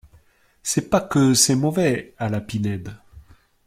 [0.63, 2.97] C’est pas que c’est mauvais, à la Pinède